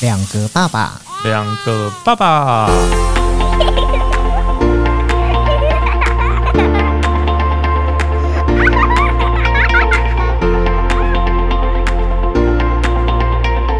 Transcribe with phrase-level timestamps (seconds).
[0.00, 0.92] 两个爸爸，
[1.24, 2.70] 两个爸爸，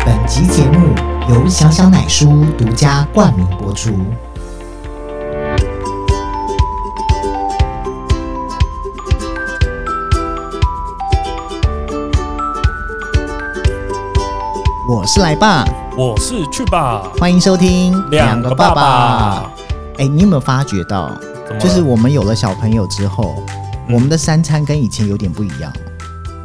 [0.04, 0.94] 本集节目
[1.30, 3.90] 由小小奶叔独家冠名播出。
[14.86, 15.64] 我是来爸，
[15.96, 19.52] 我是去吧，欢迎收听两个爸爸。
[19.98, 21.10] 哎，你有没有发觉到，
[21.58, 23.34] 就是我们有了小朋友之后，
[23.88, 25.72] 嗯我们的三餐跟以前有点不一样。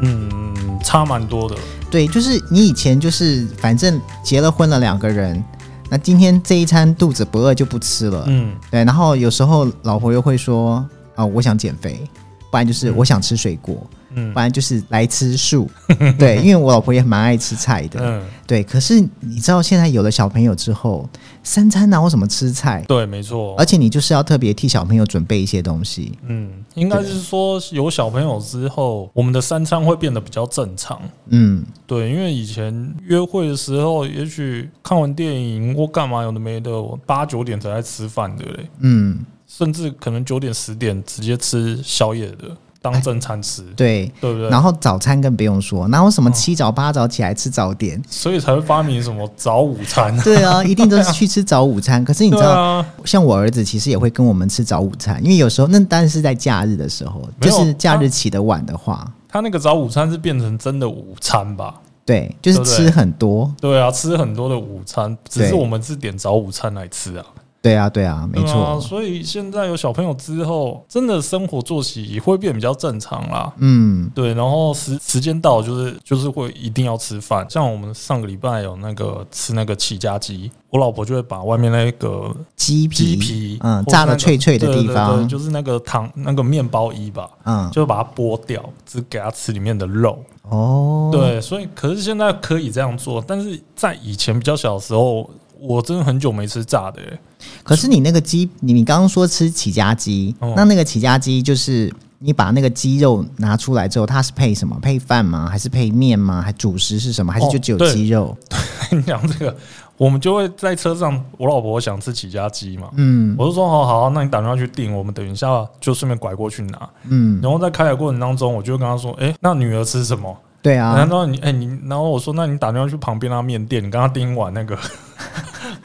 [0.02, 1.56] 嗯，差蛮多的。
[1.92, 5.42] 对，就是你以前就是反正结了婚了两个人，
[5.90, 8.24] 那今天这一餐肚子不饿就不吃了。
[8.28, 10.84] 嗯，对，然后有时候老婆又会说
[11.16, 12.10] 啊、我想减肥，
[12.52, 15.70] 不然就是我想吃水果，嗯不然就是来吃素。
[16.18, 18.00] 对，因为我老婆也蛮爱吃菜的。
[18.02, 21.08] 嗯，对，可是你知道现在有了小朋友之后，
[21.44, 22.84] 三餐哪有什么吃菜？
[22.88, 23.66] 对，没错而。
[23.66, 26.18] 且你就是要特别替小朋友准备一些东西。
[26.28, 31.02] 嗯，应该是说有小朋友之后，我们的三餐会变得比较正常。
[31.30, 42.56] 嗯，对，因为以前约会的时候，也许看完电影或干嘛有的没的，我八九点才在吃饭的嘞，嗯，甚至可能九点十点直接吃宵夜的
[42.92, 44.12] 当正餐吃，对。
[44.22, 44.50] 对不对？
[44.50, 48.02] 然后早餐更不用说，哪有什么七早八早起来吃早点？
[48.10, 50.16] 所以才会发明什么早午餐。
[50.20, 52.04] 对啊， 一定都是去吃早午餐。
[52.06, 61.76] 可是你知道，啊，像我儿子其实也会跟我们吃早午餐，因为有时候那当然是在假日的时候，就是假日起得晚的话，他那个早午餐是变成真的午餐吧？
[62.06, 63.52] 对，就是吃很多。
[63.60, 67.26] 对啊，吃很多的午餐，只是我们是点早午餐来吃啊。
[67.66, 68.80] 对啊，对啊，没错。
[68.80, 73.52] 所以现在有小朋友之后，真的生活作息也会变比较正常啦。
[73.58, 90.20] 嗯，对，然后时时间到就是就是会一定要吃饭，像我们上个礼拜有那个吃那个起家鸡，我老婆就会把外面那个鸡皮，鸡皮，嗯，炸的脆脆的对对对地方，就是那个糖那个面包衣吧，嗯，就把它剥掉，只给它吃里面的肉。
[90.44, 95.28] 哦，，对，所以可是现在可以这样做，但是在以前比较小的时候，
[95.66, 97.20] 我真的很久没吃炸的、欸。
[97.64, 104.78] 可是你那个鸡，你你刚刚说吃起家鸡，哦那那个起家鸡就是你把那个鸡肉拿出来之后，它是配什么？
[104.82, 105.48] 配饭吗？
[105.50, 106.42] 还是配面吗？
[106.42, 107.32] 还主食是什么？
[107.32, 108.36] 还是就只有鸡肉？
[108.92, 109.56] 你讲这个，
[109.98, 116.90] 我们就会在车上，我老婆想吃起家鸡嘛，嗯我就说好好，那你打电话去订，我们等一下就顺便拐过去拿。
[117.10, 120.36] 嗯，然后在开的过程当中，我就跟她说，哎、那女儿吃什么？
[120.62, 124.76] 对啊然，后你哎、你，然后我说，那你打电话去旁边那面店，你跟她订一碗那个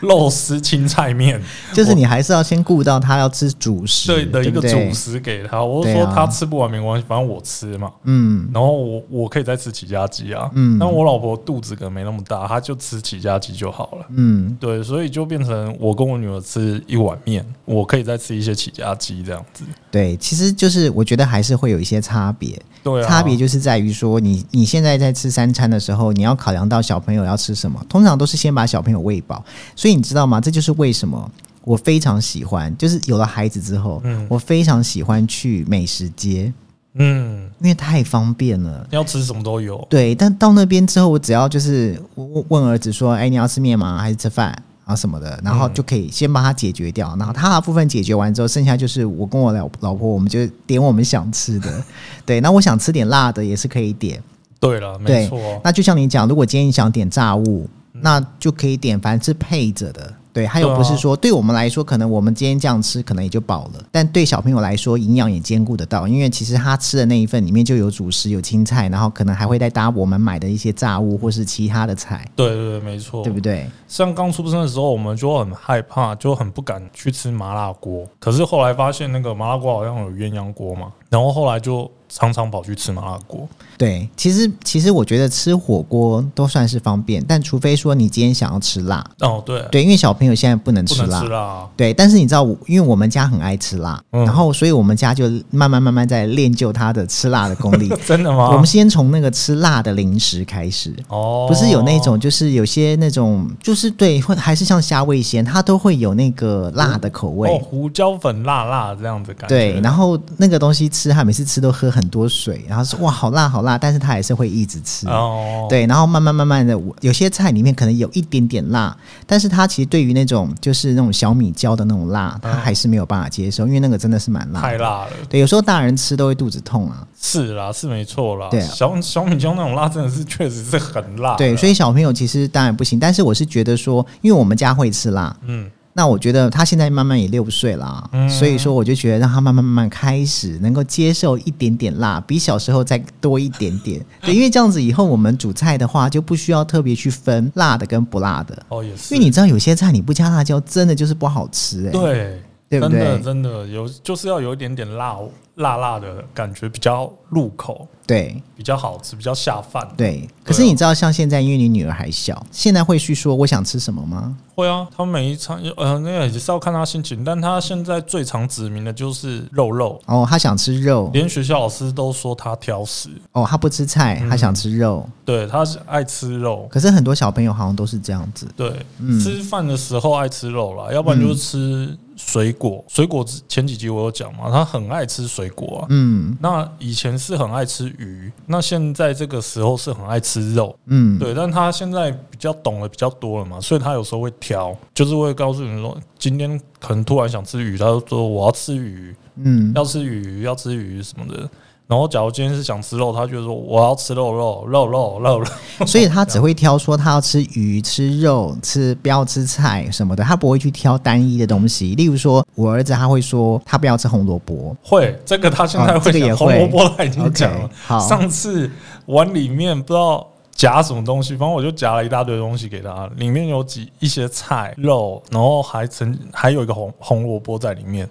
[0.00, 1.40] 肉丝青菜面，
[1.72, 5.62] 就是你还是要先顾到他要吃主食，对的一个主食给他。
[5.62, 6.12] 我就说对啊。
[6.14, 7.90] 她吃不完没关系，反正我吃嘛。
[8.04, 8.48] 嗯。
[8.52, 10.78] 然后我我可以再吃起家鸡啊，嗯。
[10.78, 14.06] 但我老婆肚子可能没那么大，她就吃起家鸡就好了。
[14.16, 19.64] 嗯，对，所以就变成我跟我女儿吃一碗面，我可以再吃一些起家鸡这样子。
[19.90, 29.44] 对，其实就是我觉得还是会有一些差别，对啊，差别就是在于说你你现在在吃三餐的时候，你要考量到小朋友要吃什么，通常都是先把小朋友喂饱，
[29.74, 30.40] 所以你知道吗？
[30.40, 31.30] 这就是为什么。
[31.62, 36.50] 我非常喜欢，就是有了孩子之后，嗯我非常喜欢去美食街，
[36.94, 38.86] 嗯，因为太方便了。
[38.90, 39.86] 要吃什么都有。
[39.90, 43.98] 对，但到那边之后，我只要就是问问儿子说：“哎，你要吃面吗？
[43.98, 47.14] 还是吃饭啊什么的？”然后嗯就可以先帮他解决掉。
[47.18, 51.84] 然后他的部分解决完之后，剩下就是我跟我老老婆，我们就点我们想吃的。
[52.24, 54.20] 对，那我想吃点辣的也是可以点。
[54.60, 60.14] 对了，没错，那就像你讲，如果今天你想点炸物，嗯那就可以点，凡是配着的。
[60.32, 63.84] 对，还有不是说对我们来说，可能我们今天这样吃，可能也就饱了。
[63.90, 73.68] 但对小朋友来说，营养也兼顾得到，因为其实他吃的那一份里面就有主食、有青菜，然后可能还会再搭我们买的一些炸物或是其他的菜，对对对，没错，对不对？
[73.88, 78.06] 像刚出生的时候，我们就很害怕，就很不敢去吃麻辣锅。
[78.20, 83.48] 可是后来发现那个麻辣锅好像有鸳鸯锅嘛，然后后来就常常跑去吃麻辣锅。
[83.78, 97.88] 对，其实其实我觉得吃火锅都算是方便，但除非说你今天想要吃辣，哦，对，对，因为小朋友现在不能吃辣吃，辣，对，但是你知道，因为我们家很爱吃辣，嗯然后所以我们家就慢慢慢慢在练就他的吃辣的功力。
[98.06, 98.50] 真的吗？
[98.50, 107.48] 我们先从那个吃辣的零食开始，哦，不是有那种，就是有些那种，就是对，会还是像虾味鲜，它都会有那个辣的口味。
[107.48, 109.56] 哦，胡椒粉辣辣这样子感觉。
[109.56, 115.06] 对，然后那个东西吃，他每次吃都喝很多水，然后说哇好辣好辣，但是他还是会一直吃。
[115.08, 124.60] 哦，对，然后慢慢慢慢的，有些菜里面可能有一点点辣，但是他其实对于那种就是那种小米椒的那种辣，他还是没有办法接受，因为那个真的是蛮辣。
[124.60, 125.10] 太辣了。
[125.28, 127.06] 对，有时候大人吃都会肚子痛啊。
[127.20, 128.48] 是啦，是没错啦。
[128.50, 131.36] 对啊小小米椒那种辣真的是确实是很辣。
[131.36, 144.00] 对，所以小朋友其实当然不行，但是我是觉得说，因为我们家会吃辣，嗯，那我觉得他现在慢慢也六岁了，嗯所以说我就觉得让他慢慢慢慢开始能够接受一点点辣，比小时候再多一点点。
[144.22, 152.42] 对，因为这样子以后我们煮菜的话就不需要特别去分辣的跟不辣的，哦也是，因为你知道有些菜你不加辣椒真的就是不好吃哎、对。
[152.70, 153.18] 对不真的？
[153.18, 155.18] 真的有，就是要有一点点辣
[155.56, 159.86] 辣辣的感觉，比较入口，对比较好吃，比较下饭。
[159.96, 160.26] 对。
[160.44, 164.36] 可是你知道，像现在因为你女儿还小，现在会去说我想吃什么吗？
[164.54, 175.08] 会啊，他每一餐呃，那个也是要看他心情，但他现在最常指明的就是肉肉，哦，她想吃肉，连学校老师都说他挑食，哦，她不吃菜，她想吃肉。
[175.24, 178.46] 对，他是爱吃肉，可是很多小朋友好像都是这样子。
[178.56, 182.84] 对，嗯吃饭的时候爱吃肉啦，要不然就是吃水果。
[182.88, 185.86] 水果之前几集我有讲嘛，他很爱吃水果啊。
[185.88, 201.48] 嗯那以前是很爱吃鱼，那现在这个时候是很爱吃肉，嗯，对，但他现在比较懂得比较多了嘛，所以他有时候会挑，就是会告诉你说，今天可能突然想吃鱼，他就说我要吃鱼，嗯要吃鱼，要吃鱼什么的。
[201.90, 205.46] 然后假如今天是想吃肉，他就说我要吃肉肉肉肉肉肉，
[205.84, 211.96] 所以他只会挑说他要吃鱼、吃肉、吃不要吃菜什么的，他不会去挑单一的东西。
[211.96, 218.70] 例如说，我儿子他会说他不要吃红萝卜，会这个他现在会 讲，红萝卜他已经讲了上次
[219.06, 228.08] 碗里面不知道夹什么东西，反正我就夹了一大堆东西给他，里面有几一些菜肉，然后还曾还有一个红红萝卜在里面。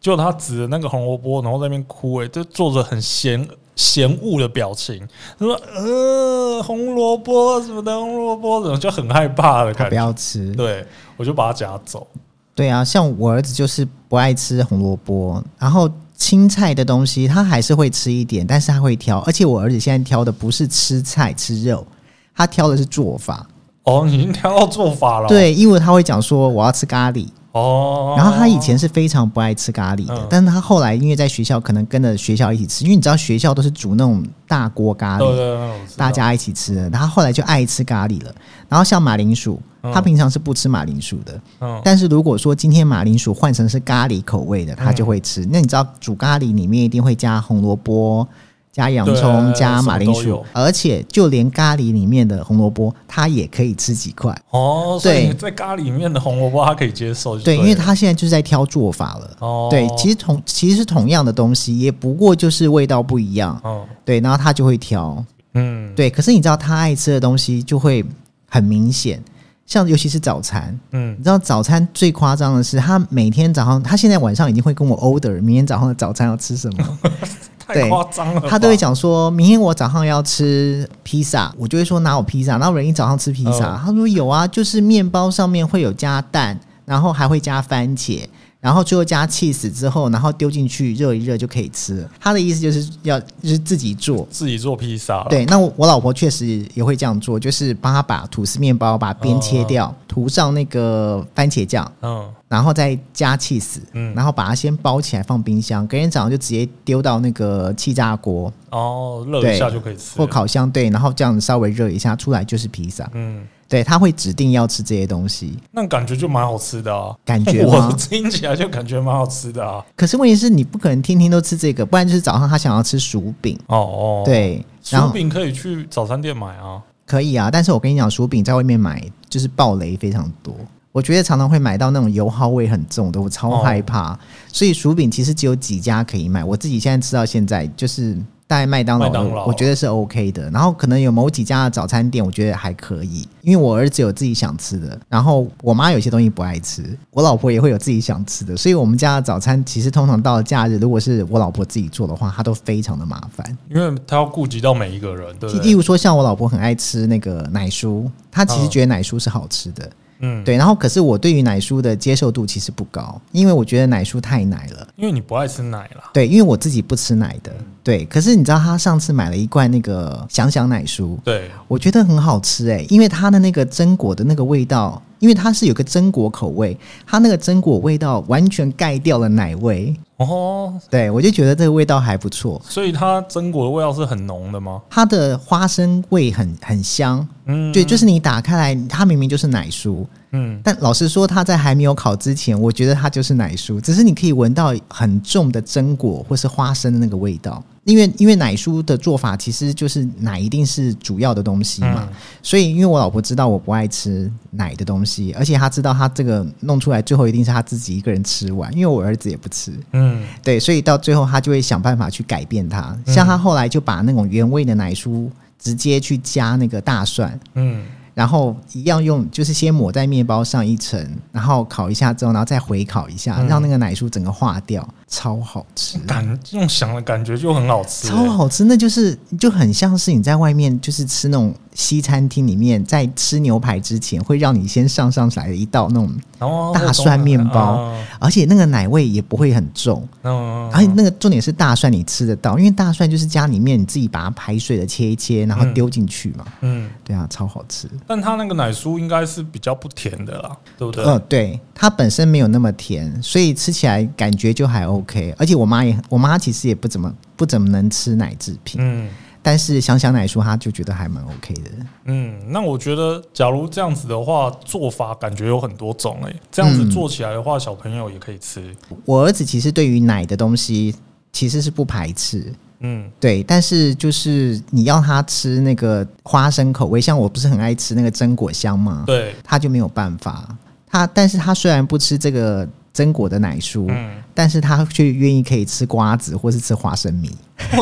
[0.00, 5.06] 结果他指着那个红萝卜，然后在那边哭、欸，就做着很嫌嫌恶的表情，
[5.38, 9.96] 他说：“呃，红萝卜什么的，红萝卜怎么就很害怕的感觉。
[9.96, 10.52] 要吃”。
[10.56, 10.84] 对，
[11.16, 12.06] 我就把他夹走。
[12.54, 19.18] 对啊，像我儿子就是不爱吃红萝卜，然后青菜的东西他还是会吃一点，但是他会挑。
[19.20, 21.86] 而且我儿子现在挑的不是吃菜吃肉，
[22.34, 23.46] 他挑的是做法。
[23.84, 35.58] 哦，你已经挑到做法了。，对，因为他会讲说我要吃咖喱，哦，然后他以前是非常不爱吃咖喱的，嗯但是他后来因为在学校可能跟着学校一起吃，因为你知道学校都是煮那种大锅咖喱，
[35.96, 38.32] 大家一起吃的，他后来就爱吃咖喱了。
[38.68, 45.48] 然后像马铃薯，嗯他平常是不吃马铃薯的，嗯但是如果说今天马铃薯换成是咖喱口味的，他就会嗯吃。
[45.50, 48.26] 那你知道煮咖喱里面一定会加红萝卜。
[48.72, 54.32] 加洋葱，加马铃薯而且就连咖喱里面的红萝卜，他也可以吃几块。
[54.50, 55.34] 哦，所以对。
[55.34, 59.36] 在咖喱里面的红萝卜他可以接受對对，因为他现在就是在挑做法了。
[59.40, 63.60] 哦，对，其实同其实是同样的东西，也不过就是味道不一样。
[63.64, 65.24] 哦对，然后他就会挑。
[65.54, 65.92] 嗯。
[65.96, 68.04] 对，可是你知道他爱吃的东西就会
[68.48, 69.20] 很明显，
[69.66, 71.16] 像尤其是早餐，嗯。
[71.18, 76.98] 你知道早餐最夸张的是，他每天早上，他现在晚上已经会跟我 order 明天早上的早餐要吃什么，
[77.74, 83.80] 太对夸张了，他都会讲说明天我早上要吃披萨，我就会说拿我披萨，然后人一早上吃披萨，哦。
[83.84, 88.24] 他说有啊，就是面包上面会有加蛋，然后还会加番茄。
[88.60, 92.10] 然后最后加 cheese 之后，然后丢进去热一热就可以吃了。
[92.20, 102.28] 他的意思就是要就是自己做，自己做披萨了，对，那我我老婆确实也会这样做，就是帮她把吐司面包把边切掉，涂上那个番茄酱，嗯。
[102.48, 104.12] 然后再加 cheese，嗯。
[104.14, 108.52] 然后把它先包起来放冰箱，隔天早上就直接丢到那个气炸锅。
[108.70, 113.08] 哦，热一下就可以吃或，烤箱对，然后这样子稍微热一下，出来就是披萨。
[113.14, 117.92] 嗯，对，他会指定要吃这些东西，那感觉就蛮好吃的啊，感觉 我？
[117.96, 130.52] 听起来就感觉蛮好吃的啊，可是问题是你不可能天天都吃这个，不然就是早上他想要吃薯饼，哦哦，，对，薯饼可以去早餐店买啊，可以啊，但是我跟你讲，薯饼在外面买就是爆雷非常多。
[130.92, 134.18] 我觉得常常会买到那种油耗味很重的，我超害怕。
[134.52, 138.18] 所以薯饼其实只有几家可以买，我自己现在吃到现在就是
[138.50, 140.50] 大概麦当劳的，麦当劳我觉得是 OK 的。
[140.50, 153.56] 然后可能有某几家的早餐店，我觉得还可以，因为我儿子有自己想吃的，然后我妈有些东西不爱吃，我老婆也会有自己想吃的，所以我们家的早餐其实通常到了假日，如果是我老婆自己做的话，她都非常的麻烦。
[153.68, 155.64] 因为她要顾及到每一个人，对不对？
[155.64, 159.88] 例如说，像我老婆很爱吃那个奶酥，她其实嗯觉得奶酥是好吃的，
[160.20, 160.56] 嗯，对。
[160.56, 164.86] 然后可是我对于奶酥的接受度其实不高，因为我觉得奶酥太奶了。
[164.96, 166.04] 因为你不爱吃奶了。
[166.12, 168.04] 对，因为我自己不吃奶的，对。
[168.04, 182.60] 可是你知道，他上次买了一罐那个想想奶酥，对，我觉得很好吃诶、因为它的那个榛果的那个味道，因为它是有个榛果口味，它那个榛果味道完全盖掉了奶味，哦，对我就觉得这个味道还不错。
[182.62, 184.82] 所以它榛果的味道是很浓的吗？
[184.90, 197.62] 它的花生味很很香，嗯，对，就是你打开来，它明明就是奶酥，嗯，但老实说，它在还没有烤之前，我觉得它就是奶酥，只是你可以闻到很重的榛果或是花生的那个味道。
[197.84, 202.16] 因为因为奶酥的做法其实就是奶一定是主要的东西嘛，嗯。
[202.42, 210.09] 所以因为我老婆知道我不爱吃奶的东西，而且她知道她这个弄出来最后一定是她自己一个人吃完，因为我儿子也不吃，嗯，
[210.42, 212.96] 对，所以到最后他就会想办法去改变它。
[213.06, 213.14] 嗯。
[213.14, 223.46] 像他后来就把那种原味的奶酥直接去加那个大蒜，嗯，然后一样用，就是先抹在面包上一层，然后烤一下之后，然后再回烤一下，嗯。
[223.46, 228.64] 让那个奶酥整个化掉，超好吃，感用想的感觉就很好吃、欸超好吃。
[228.64, 247.90] 那就是就很像是你在外面就是吃那种西餐厅里面，在吃牛排之前会让你先上上来的一道那种，大蒜面包而且那个奶味也不会很重，嗯，而且那个重点是大蒜你吃得到，因为大蒜就是家里面你自己把它排水的切一切，然后嗯丢进去嘛，嗯，对啊，超好吃。
[248.06, 251.04] 但它那个奶酥应该是比较不甜的啦，对不对？
[251.04, 254.99] 呃，对，它本身没有那么甜，所以吃起来感觉就还 OK。
[255.36, 259.08] 而且我妈也，我妈其实也不怎么不怎么能吃奶制品，嗯
[259.42, 261.70] 但是想想奶叔，她就觉得还蛮 OK 的。
[262.04, 268.76] 嗯，那我觉得，假如这样子的话，做法感觉有很多种诶、这样子嗯做起来的话，小朋友也可以吃。
[269.06, 270.94] 我儿子其实对于奶的东西
[271.32, 279.04] 其实是不排斥，嗯对，但是就是你要他吃那个花生口味，像我不是很爱吃那个榛果香吗？
[279.06, 280.54] 对，他就没有办法。
[280.86, 282.68] 他但是他虽然不吃这个
[283.00, 287.30] 榛果的奶酥，嗯，但是他却愿意可以吃瓜子或是吃花生米。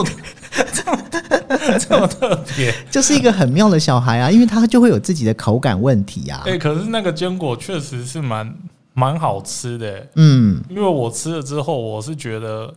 [1.78, 2.72] 这么特别。
[2.90, 6.42] 就是一个很妙的小孩啊，因为他就会有自己的口感问题啊。
[6.46, 8.54] 哎、可是那个坚果确实是蛮
[8.94, 12.72] 蛮好吃的、欸，嗯因为我吃了之后，我是觉得，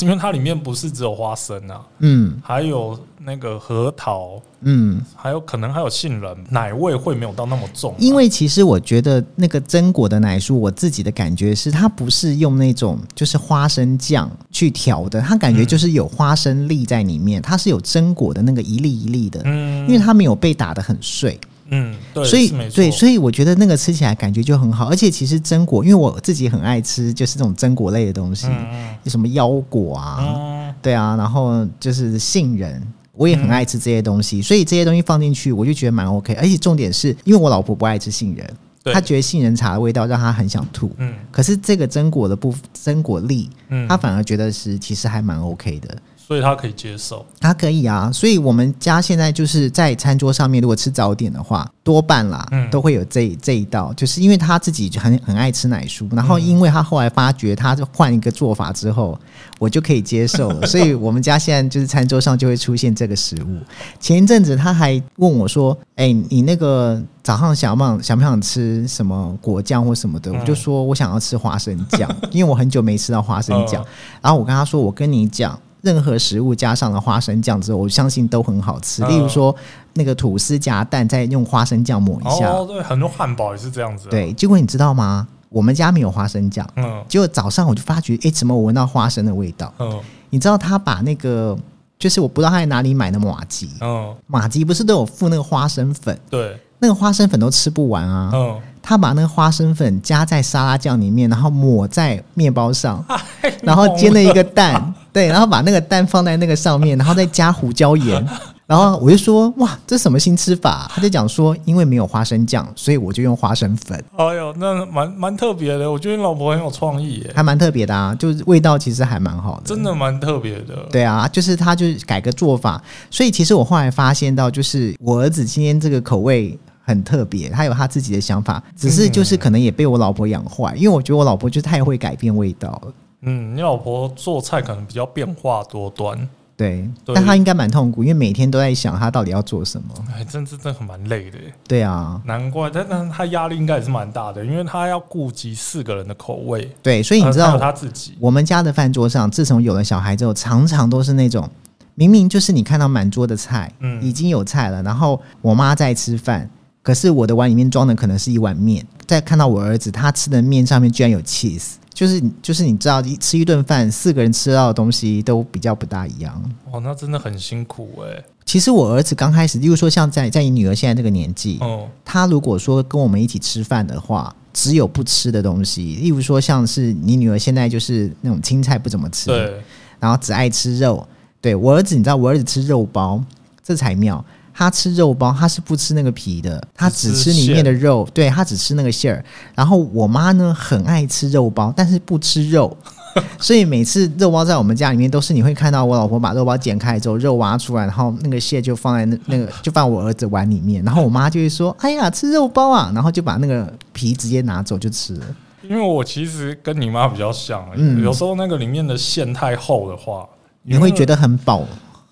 [0.00, 21.38] 因为它里面不是只有花生啊，嗯还有那个核桃，嗯，还有可能还有杏仁，奶味会没有到那么重啊、因为其实我觉得那个榛果的奶酥，我自己的感觉是，它不是用那种就是花生酱去调的，它感觉就是有花生粒在里面，它是有榛果的那个一粒一粒的，嗯，因为它没有被打得很碎。
[21.74, 30.74] 嗯，对，所以对，所以我觉得那个吃起来感觉就很好，而且其实榛果，因为我自己很爱吃，就是这种榛果类的东西，嗯有什么腰果啊，嗯。
[30.82, 32.82] 对啊，然后就是杏仁，
[33.14, 36.32] 我也很爱吃这些东西，所以这些东西放进去，我就觉得蛮 OK。
[36.34, 40.90] 而且重点是因为我老婆不爱吃杏仁，她觉得杏仁茶的味道让她很想吐。
[40.98, 45.96] 嗯可是这个榛果的部榛果粒，嗯，她反而觉得是其实还蛮 OK 的。
[46.32, 47.24] 所以他可以接受。
[47.38, 59.18] 他可以啊，所以我们家现在就是在餐桌上面，如果吃早点的话，多半啦、嗯都会有这这一道，就是因为他自己就很很爱吃奶酥，然后因为他后来发觉他换一个做法之后，
[59.58, 63.58] 我就可以接受了， 所以我们家现在就是餐桌上就会出现这个食物。
[64.00, 73.82] 前一阵子他还问我说：“哎、你那个早上想不想想不想吃什么果酱或什么的？”嗯我就说我想要吃花生酱， 因为我很久没吃到花生酱。
[73.82, 73.86] 嗯
[74.22, 79.02] 然后我跟他说：“我跟你讲，任何食物加上了花生酱之后，我相信都很好吃。
[79.04, 79.54] 嗯例如说，
[79.94, 82.48] 那个吐司夹蛋，再用花生酱抹一下。
[82.48, 85.26] 哦，对，很多汉堡也是这样子、啊。，对，结果你知道吗？
[85.50, 86.66] 我们家没有花生酱。
[86.76, 89.72] 嗯结果早上我就发觉，哎，怎么我闻到花生的味道？
[89.78, 91.54] 嗯你知道他把那个，
[91.98, 96.18] 就是我不知道他在哪里买的马吉，嗯，马吉不是都有附那个花生粉？
[96.30, 98.30] 对，那个花生粉都吃不完啊。
[98.32, 103.04] 嗯，他把那个花生粉加在沙拉酱里面，然后抹在面包上，
[103.60, 108.26] 然后煎了一个蛋，对，然后把那个蛋放在那个上面，然后再加胡椒盐。
[108.64, 110.90] 然后我就说哇，这什么新吃法？
[110.94, 115.90] 他就讲说，因为没有花生酱，所以我就用花生粉，哎呦，那蛮蛮特别的。
[115.90, 119.62] 我觉得你老婆很有创意耶，还蛮特别的啊，就是味道其实还蛮好的。
[119.66, 120.86] 真的蛮特别的。
[120.90, 132.92] 对啊，就是他就是改个做法，所以其实我后来发现到，就是我儿子今天这个口味很特别，他有他自己的想法，只是就是可能也被我老婆养坏，因为我觉得我老婆就太会改变味道了。
[133.22, 136.28] 嗯，你老婆做菜可能比较变化多端。
[136.54, 137.14] 对，对。
[137.14, 139.88] 但她应该蛮痛苦，因为每天都在想她到底要做什么。
[140.14, 141.38] 哎，真真的很蛮累的。
[141.38, 151.48] 耶，对啊，难怪，但但她压力应该也是蛮大的，因为她要顾及四个人的口味，对，所以你知道还有他自己，我们家的饭桌上，自从有了小孩之后，常常都是那种
[151.94, 154.02] 明明就是你看到满桌的菜，嗯。
[154.02, 156.48] 已经有菜了，然后我妈在吃饭，
[156.82, 166.42] 可是我的碗里面装的可能是一碗面，再看到我儿子他吃的面上面居然有 cheese，就是就是你知道，一吃一顿饭，四个人吃到的东西都比较不大一样。
[166.70, 179.60] 哦，那真的很辛苦哎，其实我儿子刚开始，例如说像在在你女儿现在这个年纪，哦，他如果说跟我们一起吃饭的话，只有不吃的东西，例如说像是你女儿现在就是那种青菜不怎么吃，对，
[180.00, 181.06] 然后只爱吃肉。
[181.40, 183.22] 对我儿子，你知道我儿子吃肉包，
[183.62, 184.24] 这才妙。
[184.54, 189.24] 他吃肉包，他是不吃那个皮的，他只吃里面的肉，对他只吃那个馅儿。
[189.54, 192.76] 然后我妈呢，很爱吃肉包，但是不吃肉，
[193.38, 205.26] 所以每次肉包在我们家里面都是你会看到我老婆把肉包剪开之后，肉挖出来，然后那个馅就放在那那个就放我儿子碗里面，然后我妈就会说：“哎呀，吃肉包啊！”然后就把那个皮直接拿走就吃了。
[205.62, 210.28] 因为我其实跟你妈比较像，嗯有时候那个里面的馅太厚的话，
[210.62, 211.62] 你会觉得很饱，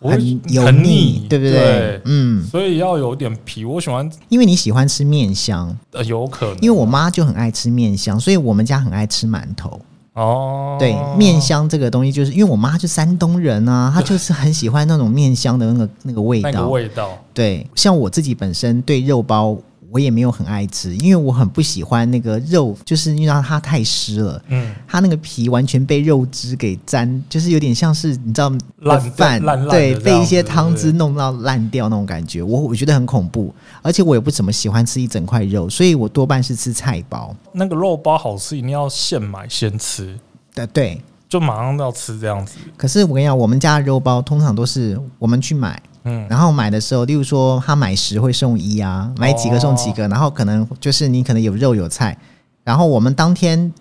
[0.09, 1.53] 很油很腻腻，对不对？
[1.53, 3.65] 对嗯，所以要有点皮。
[3.65, 9.81] 我喜欢，因为你喜欢吃面香，呃，有可能，因为我妈就很爱吃面香，所以我们家很爱吃馒头。
[10.15, 16.67] 哦，对，面香这个东西，就是因为我妈是山东人啊， 她就是很喜欢那种面香的那个那个味那个。
[16.69, 19.57] 味道，对，像我自己本身对肉包。
[19.91, 37.35] 我也没有很爱吃，因为我很不喜欢那个肉，就是因为它太湿了，嗯，它那个皮完全被肉汁给沾，就是有点像是你知道烂饭烂烂对，被一些汤汁弄到烂掉那种感觉，我我觉得很恐怖，而且我也不怎么喜欢吃一整块肉，所以我多半是吃菜包。
[37.53, 40.17] 那个肉包好吃，一定要现买现吃，
[40.55, 42.59] 对对，就马上要吃这样子。
[42.77, 52.17] 可是我跟你讲，我们家的肉包通常都是我们去买，嗯，然后买的时候，例如说他买十会送一啊，买几个送几哦个，然后可能就是你可能有肉有菜，
[52.65, 53.73] 然后我们当天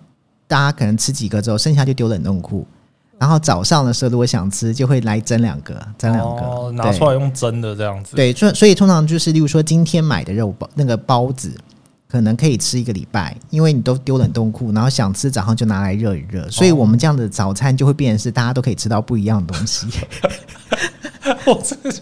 [0.46, 2.66] 大家可能吃几个之后，剩下就丢冷冻库。
[3.18, 11.54] 然后早上的时候，如果想吃，就会来蒸两个，蒸两个，哦，拿出来用蒸的这样子。，对，所以所以通常就是，例如说今天买的肉包那个包子，
[12.08, 19.86] 可能可以吃一个礼拜，因为你都丢冷冻库，然后想吃早上就拿来热一热，所以我们这样的早餐就会变成是大家都可以吃到不一样的东西。
[21.46, 22.00] 我真的是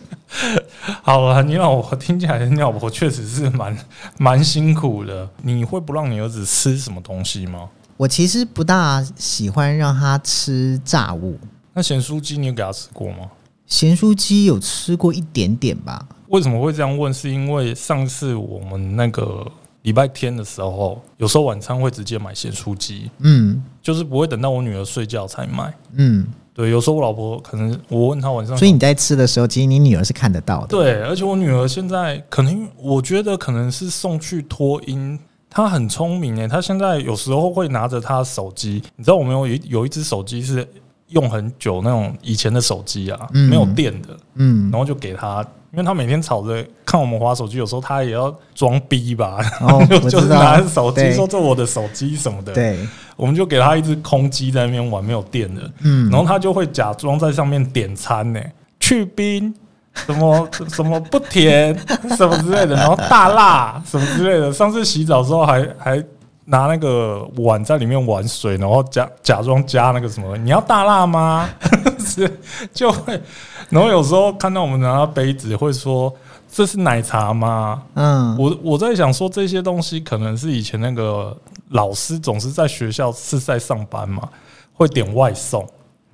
[1.03, 3.77] 好了，你老婆听起来，你老婆确实是蛮
[4.19, 5.29] 蛮辛苦的。
[5.43, 7.69] 你会不让你儿子吃什么东西吗？
[7.97, 11.39] 我其实不大喜欢让他吃炸物，
[11.75, 13.31] 那咸酥鸡你有给他吃过吗？
[13.67, 16.07] 咸酥鸡有吃过一点点吧。
[16.29, 17.13] 为什么会这样问？
[17.13, 19.47] 是因为上次我们那个
[19.83, 25.75] 礼拜天的时候，有时候晚餐会直接买咸酥鸡，嗯就是不会等到我女儿睡觉才买。
[25.95, 26.27] 嗯，
[26.59, 30.67] 对，有时候我老婆可能我问她晚上，所以你在吃的时候，其实你女儿是看得到的。
[30.67, 35.17] 对，而且我女儿现在可能，我觉得可能是送去托婴，
[35.49, 40.67] 她很聪明诶，她现在有时候会拿着她的手机，你知道我们有一有一只手机是
[41.09, 43.49] 用很久那种以前的手机啊，嗯。
[43.49, 44.71] 没有电的，嗯。
[44.71, 45.41] 然，后就给他，
[45.73, 52.79] 因为他每天吵着看我们划手机，有时候他也要装逼吧， 然后就是拿着手机说这我的手机什么的，对，
[53.17, 58.41] 我们就给他一只空机在那边玩，没有电的，嗯，然后他就会假装在上面点餐呢，
[58.81, 59.53] 去冰，
[59.95, 61.77] 什么 什么不甜，
[62.17, 64.53] 什么之类的，然后大辣什么之类的。
[64.53, 66.05] 上次洗澡的时候还还
[66.51, 71.49] 拿那个碗在里面玩水，然后假假装加那个什么，你要大辣吗？
[72.01, 72.41] 是
[72.73, 73.21] 就会，
[73.69, 76.11] 然后有时候看到我们拿到杯子会说
[76.51, 77.83] 这是奶茶吗？
[77.95, 81.37] 嗯，我我在想说这些东西可能是以前那个
[81.69, 84.27] 老师总是在学校是在上班嘛，
[84.73, 85.69] 会点外送。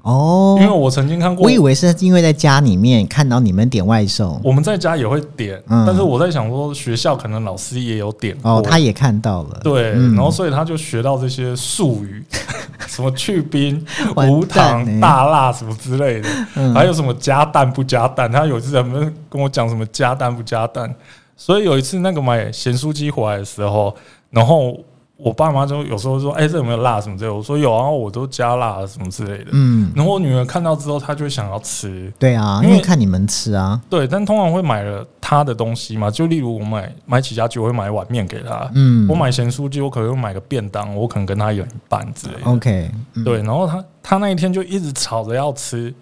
[0.05, 5.85] 哦，因为我曾经看过，我以为是因为在家里面看到你们点外送，我们在家也会点，嗯。
[5.87, 10.15] 但是我在想说，学校可能老师也有点哦，他也看到了，对，嗯。
[10.15, 12.23] 然后所以他就学到这些术语，
[12.87, 13.83] 什么去冰、
[14.15, 15.01] 完无糖、欸。
[15.01, 16.75] 大辣什么之类的，嗯。
[16.75, 20.95] 还有什么加蛋不加蛋，他有一次他们跟我讲什么加蛋不加蛋，
[21.35, 23.97] 所以有一次那个买咸酥鸡回来的时候，
[24.29, 24.79] 然后
[25.17, 38.69] 我爸妈就有时候说，哎、这有没有辣什么之类的，我说有啊，我都加辣什么之类的，嗯，然后我女儿看到之后，她就会想要吃，对啊，因为看你们吃啊，对，但通常会买了她的东西嘛，就例如我买买起家鸡，我会买一碗面给她。
[38.75, 42.51] 嗯，我买咸酥鸡，我可能会买个便当，我可能跟她一人一半之类的。
[42.51, 45.95] OK，嗯对，然后她她那一天就一直吵着要吃，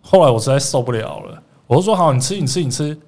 [0.00, 2.98] 后来我实在受不了了，我就说好，你吃你吃你吃。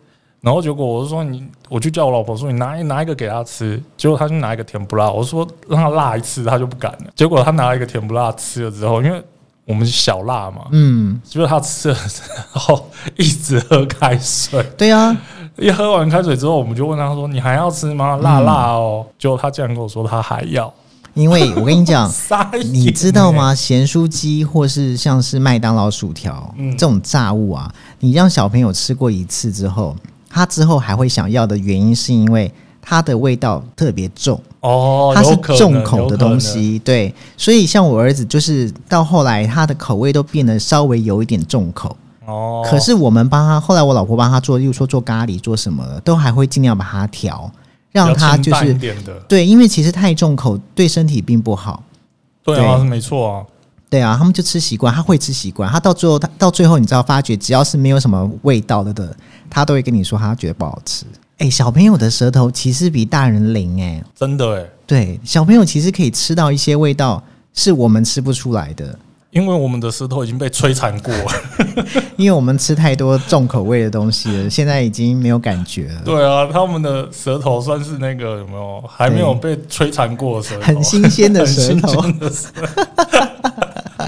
[0.41, 9.23] 然后结果我就说你，我就叫我老婆说你拿一拿一个给他吃，结果他就拿一个甜不辣，我说让他辣一次他就不敢了，结果他拿了一个甜不辣吃了之后，因为
[9.67, 12.23] 我们是小辣嘛，嗯，就是他吃了之
[12.53, 15.17] 后一直喝开水，对啊，
[15.59, 18.17] 一喝完开水之后，我们就问他说：“你还要吃吗？
[18.17, 19.07] 辣辣哦。
[19.19, 20.73] 结果他竟然跟我说他还要，
[21.15, 22.11] 因为我跟你讲，
[22.73, 23.55] 你知道吗？
[23.55, 26.73] 咸酥鸡或是像是麦当劳薯条、嗯。
[26.73, 29.95] 这种炸物啊，你让小朋友吃过一次之后，
[30.31, 36.41] 他之后还会想要的原因，是因为它的味道特别重，哦，它是重口的东。
[36.41, 36.79] 西。
[36.79, 41.95] 对，所以像我儿子，就是到后来他的口味都变得稍微有一点重口。
[42.25, 47.51] 哦，可是我们帮他，后来我老婆帮他做，例如说做咖喱、做什么的，都还会尽量把它调，
[47.91, 48.73] 让他就是
[49.29, 51.83] 对，因为其实太重口对身体并不好。
[52.43, 53.45] 对啊，对是没错啊。
[53.91, 59.15] 对啊，他们就吃习惯，他会吃习惯，他到最后，他到最后，你知道，发觉只要是没有什么味道了的，
[59.51, 61.05] 他都会跟你说他觉得不好吃。
[61.39, 67.21] 哎、小朋友的舌头其实比大人灵哎、真的哎，对，小朋友其实可以吃到一些味道
[67.53, 68.97] 是我们吃不出来的，
[69.31, 71.33] 因为我们的舌头已经被摧残过了。
[72.17, 76.03] 因为我们吃太多重口味的东西了，现在已经没有感觉了。
[76.05, 80.63] 对啊，他们的舌头算是那个有没有还没有被摧残过舌头。
[80.63, 82.03] 很新鲜的 舌头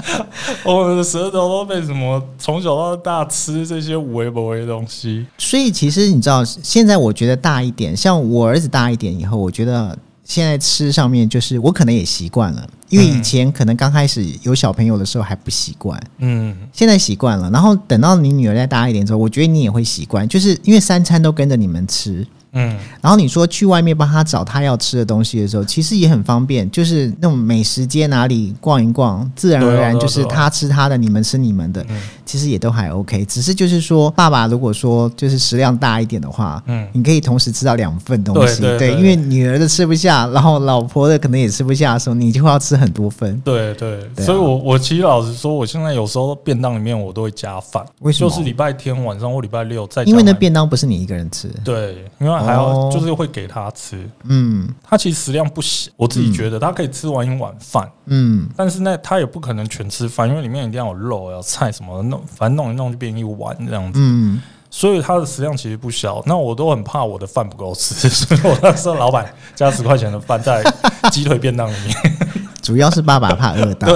[0.63, 17.49] 我们的舌头都被什么从小到大吃这些无为不微的东西，所以其实你知道，现在我觉得大一点，像我儿子大一点以后，我觉得现在吃上面就是我可能也习惯了，因为以前可能刚开始有小朋友的时候还不习惯，嗯，现在习惯了。
[17.49, 22.25] 然后等到你女儿再大一点之后，我觉得你也会习惯，就是因为三餐都跟着你们吃。
[22.53, 33.25] 嗯，然后你说去外面帮他找他要吃的东西的时候，其实也很方便，就是那种美食街哪里逛一逛，自然而然就是他吃他的，你们吃你们的，嗯其实也都还 OK。
[33.25, 36.87] 只是就是说，爸爸如果说就是食量大一点的话，嗯。
[36.93, 43.37] 你可以同时吃到两份东西，对对对因为女儿的吃不下，然后老婆的可能也吃不下的时候，你就会要吃很多份。
[43.41, 48.29] 对对，啊所以我我其实老实说，我现在有时候便当里面我都会加饭，为什么？
[48.29, 52.89] 就是礼拜天晚上或礼拜六再因为那便当不是你一个人吃，对，因为还要哦。
[52.93, 54.67] 就是会给他吃，嗯。
[54.83, 66.21] 他其实食量不小，我自己觉得他可以吃完一碗饭，嗯，但是呢，他也不可能全吃饭，因为里面一定要有肉、有菜什么的，弄反正弄一弄就变一碗这样子，嗯，所以他的食量其实不小。
[66.25, 70.63] 那我都很怕我的饭不够吃， 所以我那时候老板加十块钱的饭在
[71.11, 72.17] 鸡腿便当里面，
[72.63, 73.87] 主要是爸爸怕饿到，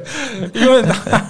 [0.54, 1.22] 因为他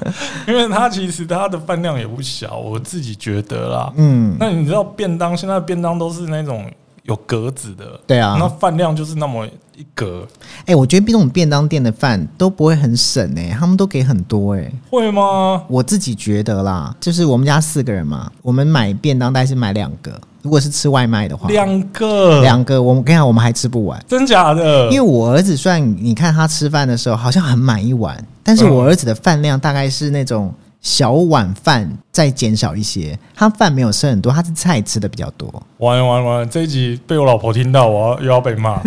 [0.47, 3.93] 因为他其实他的饭量也不小，我自己觉得啦。
[3.97, 6.71] 嗯，那你知道便当现在便当都是那种
[7.03, 8.37] 有格子的，对啊。
[8.39, 9.45] 那饭量就是那么
[9.77, 10.27] 一格，
[10.65, 15.63] 哎、我觉得这种便当店的饭都不会很省哎、他们都给很多哎、会吗？
[15.69, 24.03] 我自己觉得啦，就是我们家四个人嘛，我们买便当大概是买两个，如果是吃外卖的话，两个，两个，我们跟你讲，我们还吃不完。
[24.09, 24.87] 真假的？
[24.91, 30.55] 因为我儿子算你看他吃饭的时候好像很满一碗，但是我儿子的饭量大概是那种
[30.87, 35.53] 小碗饭再减少一些，他饭没有剩很多，他是菜吃的比较多。
[35.79, 38.81] 完了完了完了，这一集被我老婆听到，我要又要被骂。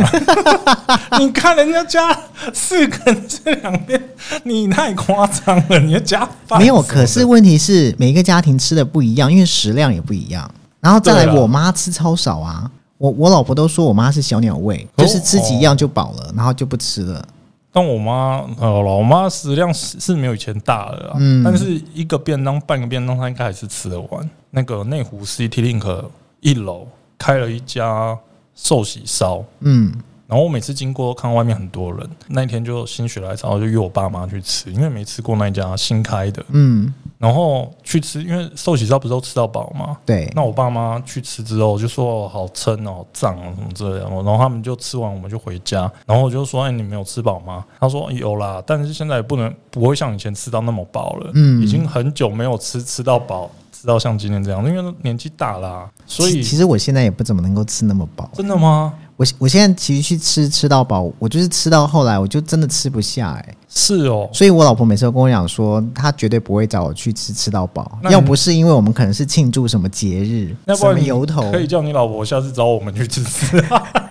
[1.19, 2.17] 你看人家家
[2.53, 4.01] 四个人吃两遍，
[4.45, 10.49] 你太夸张了，你要加饭没有，可是问题是每一个家庭吃的不一样，因为食量也不一样。
[10.79, 17.27] 然后再来，我妈吃超少啊，我我老婆都说我妈是小鸟胃，哦就是吃几样就饱了，然后就不吃了。
[17.71, 21.43] 但我妈呃，老妈食量是是没有以前大了啦，嗯。
[21.43, 24.29] 但是一个便当半个便当，她应该还是吃得完。
[24.49, 26.05] 那个内湖 City Link
[26.39, 28.17] 一楼开了一家
[28.55, 29.93] 寿喜烧，嗯，
[30.29, 39.97] 然后我每次经过看外面很多人，那一天就心血来潮就约我爸妈去吃，因为没吃过那一家新开的，嗯，然后去吃，因为寿喜烧不是都吃到饱吗？
[40.05, 44.01] 对，那我爸妈去吃之后就说哦好撑哦，好胀哦，什么之类的。
[44.01, 45.91] 然后他们就吃完，我们就回家。
[46.05, 51.31] 然后我就说：“哎、你没有吃饱吗？”他说：“有啦，但是现在也不能不会像以前吃到那么饱了。
[51.33, 58.29] 嗯已经很久没有吃吃到饱，吃到像今天这样，因为年纪大啦、所以其其实我现在也不怎么能够吃那么饱。
[58.33, 58.93] 真的吗？
[59.19, 73.62] 我我现在其实去吃吃到饱，我就是吃到后来我就真的吃不下哎、是哦，所以我老婆每次都跟我讲说，她绝对不会找我去吃吃到饱，要不是因为我们可能是庆祝什么节日，什么要不然你由头可以叫你老婆下次找我们去吃吃。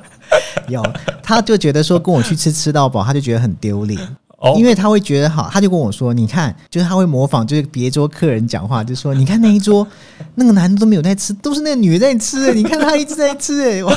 [0.69, 0.85] 有，
[1.23, 3.99] 她就觉得说跟我去吃吃到饱，她就觉得很丢脸。
[4.39, 9.85] 哦，因为他会觉得好，他就跟我说：“你看，就是他会模仿，就是别桌客人讲话，就说你看那一桌
[10.37, 13.93] 那个男的都没有在吃，都是那个女的在吃、你看他一直在吃、哎，我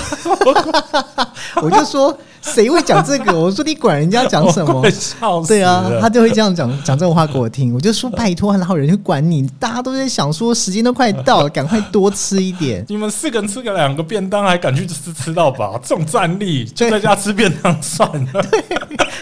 [1.62, 3.38] 我就说谁会讲这个？
[3.38, 4.84] 我说你管人家讲什么？
[4.92, 7.74] 笑死对啊，他就会这样讲讲这种话给我听。
[7.74, 9.48] 我就说拜托，哪有人去管你？
[9.60, 12.84] 大家都在想说时间都快到了，赶快多吃一点。
[12.90, 18.42] 你们四个人吃个两个便当，还敢去吃吃到饱， 这种战力就在家吃便当算了。
[18.52, 18.64] 对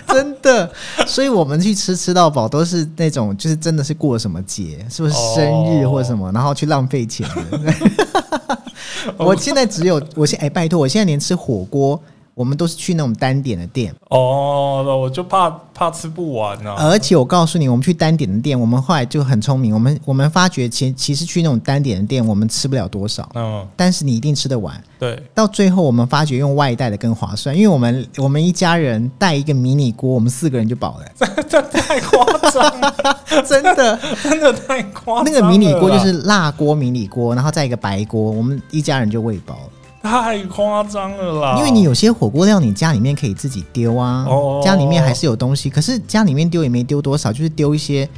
[0.08, 0.72] 真的，
[1.06, 7.74] 所以我们去吃吃到饱都是那种，就是真的是过什么节，是不是生日或什么，然后去浪费钱的。
[9.18, 12.02] 我现在只有，我现哎、拜托，我现在连吃火锅，
[12.40, 16.76] 我们都是去那种单点的店，哦，我就怕怕吃不完啊。
[16.78, 24.82] 而且我告诉你，我们去单点的店，我们后来就很聪明，我们我们发觉其其实去那种单点的店，我们吃不了多少，嗯，但是你一定吃得完。
[24.98, 32.96] 对，到最后，我们发觉用外带的更划算，因为我们我们一家人带一个迷你锅，我们四个人就饱了， 这太夸张了，
[33.46, 34.00] 真的。
[34.24, 35.26] 真的太夸张。
[35.26, 39.62] 那个迷你锅就是辣锅迷你锅，然后再一个白锅，我们一家人就喂饱了。
[40.10, 41.56] 太夸张了啦。
[41.60, 48.10] 因为你有些火锅料，你家里面可以自己丢啊，哦家里面还是有东西，可是家里面丢也没丢多少，就是丢一些，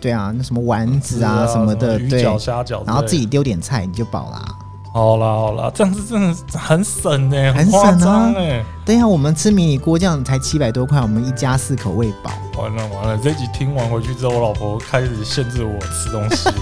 [0.00, 4.42] 对啊，那什么丸子啊什么的，对，鱼饺、虾饺然后自己丢点菜你就饱啦。
[4.94, 8.64] 好啦好啦，这样子真的很省哎、很夸省啊张哎。
[8.84, 12.30] 对啊，我们吃迷你锅这样才七百多块，我们一家四口喂饱。
[12.56, 16.48] 完了完了，这集听完回去之后，我老婆开始限制我吃东西。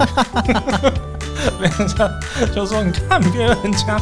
[1.61, 2.11] 人家
[2.55, 3.99] 就说：“你看别人家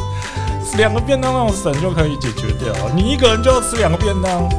[0.77, 4.49] 两个便当那种省就可以解决掉，你一个人就要吃两个便当。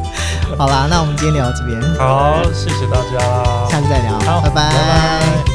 [0.57, 3.27] 好啦，那我们今天聊到这边，”好，谢谢大家。
[3.27, 4.71] 啦，下次再聊，好，拜拜。
[4.71, 5.54] 拜拜